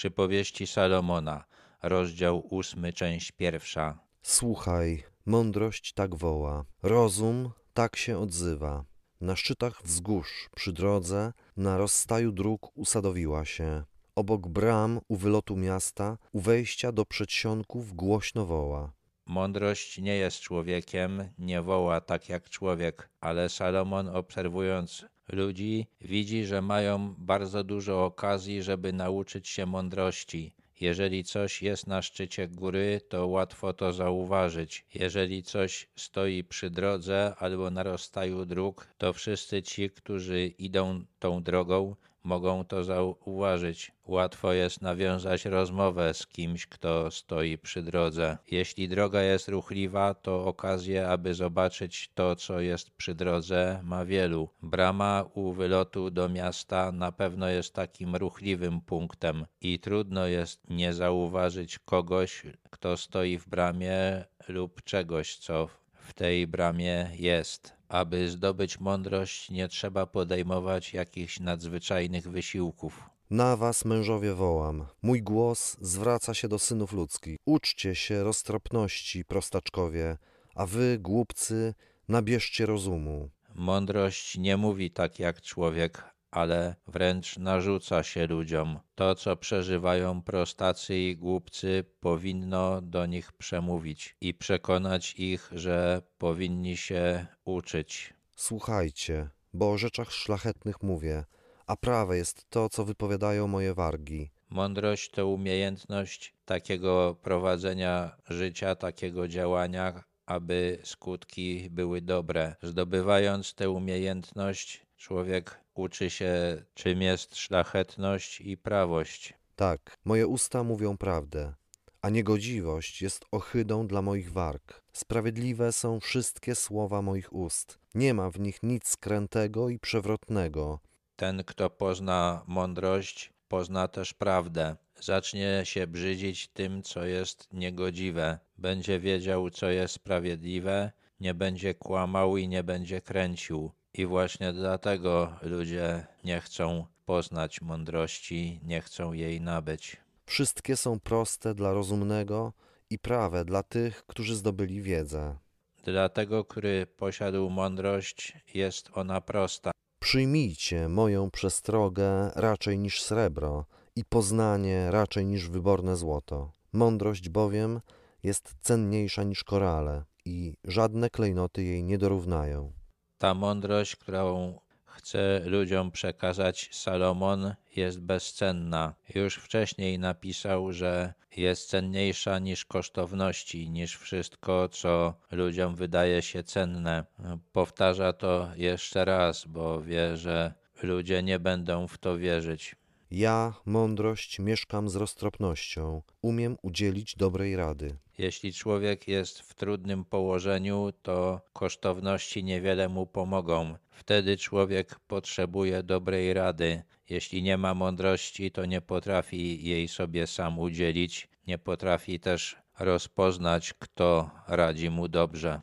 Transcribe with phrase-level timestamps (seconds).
[0.00, 1.44] Przypowieści Salomona,
[1.82, 3.98] rozdział ósmy, część pierwsza.
[4.22, 8.84] Słuchaj, mądrość tak woła, rozum tak się odzywa.
[9.20, 13.84] Na szczytach wzgórz, przy drodze, na rozstaju dróg usadowiła się.
[14.14, 18.92] Obok bram u wylotu miasta, u wejścia do przedsionków głośno woła.
[19.30, 26.62] Mądrość nie jest człowiekiem, nie woła tak jak człowiek, ale Salomon obserwując ludzi widzi, że
[26.62, 30.54] mają bardzo dużo okazji, żeby nauczyć się mądrości.
[30.80, 34.84] Jeżeli coś jest na szczycie góry, to łatwo to zauważyć.
[34.94, 41.42] Jeżeli coś stoi przy drodze albo na rozstaju dróg, to wszyscy ci, którzy idą tą
[41.42, 43.92] drogą, mogą to zauważyć.
[44.06, 48.38] Łatwo jest nawiązać rozmowę z kimś, kto stoi przy drodze.
[48.50, 54.48] Jeśli droga jest ruchliwa, to okazję, aby zobaczyć to, co jest przy drodze, ma wielu.
[54.62, 60.92] Brama u wylotu do miasta na pewno jest takim ruchliwym punktem i trudno jest nie
[60.92, 65.68] zauważyć kogoś, kto stoi w bramie lub czegoś, co
[66.02, 67.72] w tej bramie jest.
[67.88, 73.02] Aby zdobyć mądrość, nie trzeba podejmować jakichś nadzwyczajnych wysiłków.
[73.30, 74.86] Na was, mężowie, wołam.
[75.02, 77.38] Mój głos zwraca się do synów ludzkich.
[77.44, 80.16] Uczcie się roztropności, prostaczkowie,
[80.54, 81.74] a wy, głupcy,
[82.08, 83.30] nabierzcie rozumu.
[83.54, 88.78] Mądrość nie mówi tak jak człowiek, ale wręcz narzuca się ludziom.
[88.94, 96.76] To, co przeżywają prostacy i głupcy, powinno do nich przemówić i przekonać ich, że powinni
[96.76, 98.14] się uczyć.
[98.36, 101.24] Słuchajcie, bo o rzeczach szlachetnych mówię,
[101.66, 104.30] a prawe jest to, co wypowiadają moje wargi.
[104.50, 112.56] Mądrość to umiejętność takiego prowadzenia życia, takiego działania, aby skutki były dobre.
[112.62, 119.34] Zdobywając tę umiejętność, człowiek uczy się, czym jest szlachetność i prawość.
[119.56, 121.54] Tak, moje usta mówią prawdę,
[122.02, 124.82] a niegodziwość jest ohydą dla moich warg.
[124.92, 127.78] Sprawiedliwe są wszystkie słowa moich ust.
[127.94, 130.80] Nie ma w nich nic skrętego i przewrotnego.
[131.16, 134.76] Ten, kto pozna mądrość, pozna też prawdę.
[135.00, 138.38] Zacznie się brzydzić tym, co jest niegodziwe.
[138.58, 143.72] Będzie wiedział, co jest sprawiedliwe, nie będzie kłamał i nie będzie kręcił.
[143.94, 149.96] I właśnie dlatego ludzie nie chcą poznać mądrości, nie chcą jej nabyć.
[150.26, 152.52] Wszystkie są proste dla rozumnego
[152.90, 155.36] i prawe dla tych, którzy zdobyli wiedzę.
[155.84, 159.70] Dla tego, który posiadł mądrość, jest ona prosta.
[160.00, 163.64] Przyjmijcie moją przestrogę raczej niż srebro
[163.96, 166.52] i poznanie raczej niż wyborne złoto.
[166.72, 167.80] Mądrość bowiem
[168.22, 172.79] jest cenniejsza niż korale i żadne klejnoty jej nie dorównają.
[173.20, 178.94] Ta mądrość, którą chce ludziom przekazać Salomon, jest bezcenna.
[179.14, 187.04] Już wcześniej napisał, że jest cenniejsza niż kosztowności, niż wszystko, co ludziom wydaje się cenne.
[187.52, 192.76] Powtarza to jeszcze raz, bo wie, że ludzie nie będą w to wierzyć.
[193.10, 197.96] Ja, mądrość, mieszkam z roztropnością, umiem udzielić dobrej rady.
[198.18, 203.74] Jeśli człowiek jest w trudnym położeniu, to kosztowności niewiele mu pomogą.
[203.90, 206.82] Wtedy człowiek potrzebuje dobrej rady.
[207.08, 213.74] Jeśli nie ma mądrości, to nie potrafi jej sobie sam udzielić, nie potrafi też rozpoznać,
[213.78, 215.60] kto radzi mu dobrze.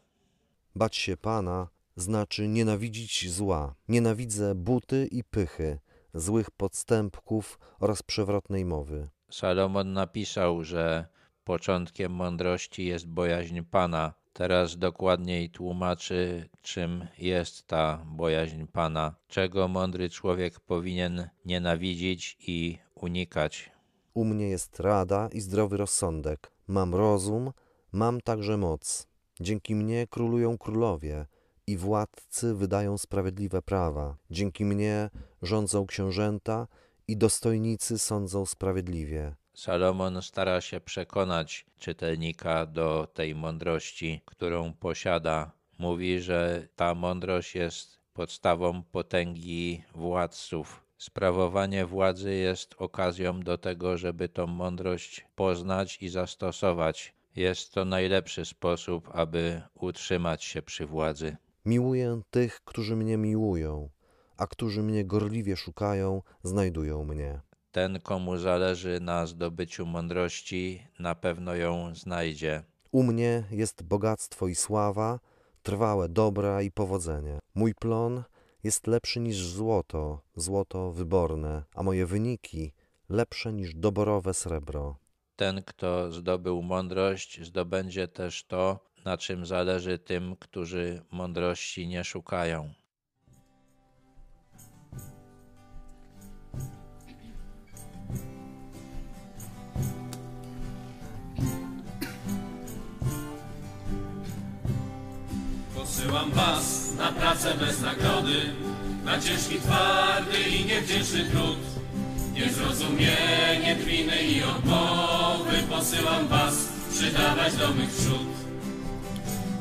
[0.75, 3.75] Bać się Pana znaczy nienawidzić zła.
[3.87, 5.79] Nienawidzę buty i pychy,
[6.19, 9.09] złych podstępków oraz przewrotnej mowy.
[9.31, 11.05] Salomon napisał, że
[11.43, 14.13] początkiem mądrości jest bojaźń Pana.
[14.33, 23.71] Teraz dokładniej tłumaczy, czym jest ta bojaźń Pana, czego mądry człowiek powinien nienawidzić i unikać.
[24.13, 26.51] U mnie jest rada i zdrowy rozsądek.
[26.67, 27.51] Mam rozum,
[27.91, 29.07] mam także moc.
[29.39, 31.25] Dzięki mnie królują królowie
[31.67, 34.17] i władcy wydają sprawiedliwe prawa.
[34.31, 35.09] Dzięki mnie
[35.41, 36.67] rządzą książęta
[37.07, 39.35] i dostojnicy sądzą sprawiedliwie.
[39.53, 45.51] Salomon stara się przekonać czytelnika do tej mądrości, którą posiada.
[45.79, 50.83] Mówi, że ta mądrość jest podstawą potęgi władców.
[50.97, 57.13] Sprawowanie władzy jest okazją do tego, żeby tą mądrość poznać i zastosować.
[57.35, 61.37] Jest to najlepszy sposób, aby utrzymać się przy władzy.
[61.65, 63.89] Miłuję tych, którzy mnie miłują,
[64.37, 67.41] a którzy mnie gorliwie szukają, znajdują mnie.
[67.71, 72.63] Ten, komu zależy na zdobyciu mądrości, na pewno ją znajdzie.
[72.91, 75.19] U mnie jest bogactwo i sława,
[75.63, 77.39] trwałe dobra i powodzenie.
[77.55, 78.23] Mój plon
[78.63, 82.73] jest lepszy niż złoto, złoto wyborne, a moje wyniki
[83.09, 84.97] lepsze niż doborowe srebro.
[85.35, 92.73] Ten, kto zdobył mądrość, zdobędzie też to, na czym zależy tym, którzy mądrości nie szukają.
[106.17, 108.53] Posyłam was na pracę bez nagrody,
[109.05, 111.57] na ciężki, twardy i niewdzięczny trud.
[112.33, 116.53] Niezrozumienie, drwiny i odmowy posyłam was
[116.91, 118.27] przydawać do mych przód.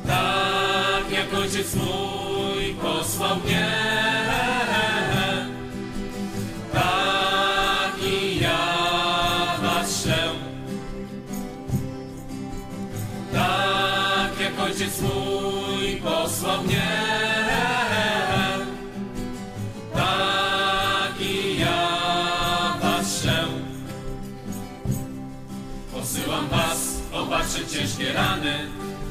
[0.07, 3.71] Tak jak ojciec mój posłał mnie,
[6.73, 10.29] tak i ja was szę.
[13.33, 15.46] Tak jak ojciec mój
[16.01, 16.87] posłał mnie,
[19.93, 21.89] tak i ja
[22.81, 23.43] was szę.
[25.93, 28.53] Posyłam was opatrzyć ciężkie rany,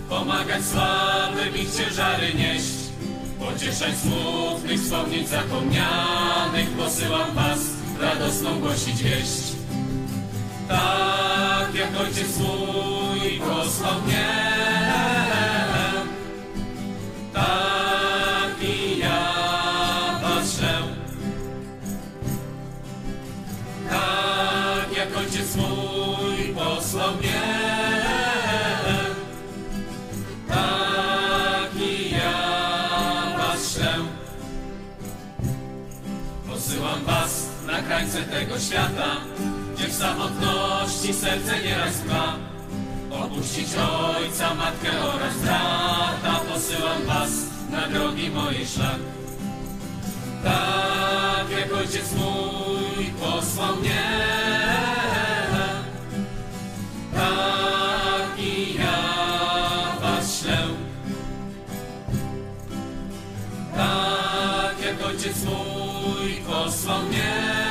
[0.09, 2.75] pomagać słabym ich ciężary nieść,
[3.39, 6.71] pocieszać smutnych, wspomnieć zapomnianych.
[6.79, 7.59] Posyłam was
[8.01, 9.43] radosną głosić wieść.
[10.69, 14.46] Tak jak ojciec mój posłał mnie,
[37.77, 39.17] na krańce tego świata,
[39.75, 42.37] gdzie w samotności serce nieraz ma.
[43.11, 47.31] Opuścić ojca, matkę oraz brata, posyłam was
[47.71, 48.99] na drogi mojej szlak.
[50.45, 54.05] Tak jak ojciec mój posłał mnie,
[57.15, 59.03] tak i ja
[60.01, 60.59] was szlę.
[63.77, 67.66] Tak jak ojciec mój posłał mnie,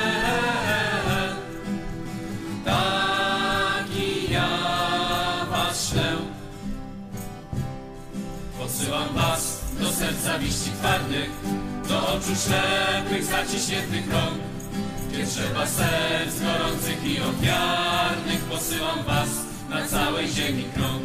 [10.05, 11.29] serca liści twardych,
[11.89, 14.39] do oczu ślepych, zaciśniętych rąk.
[15.09, 19.29] Gdzie trzeba serc gorących i ofiarnych, posyłam was
[19.69, 21.03] na całej ziemi krąg.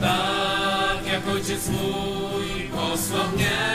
[0.00, 3.71] Tak jak ojciec mój posłał mnie,